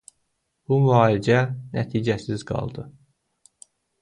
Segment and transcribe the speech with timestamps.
[0.69, 1.37] Bu müalicə
[1.75, 2.89] nəticəsiz qaldı.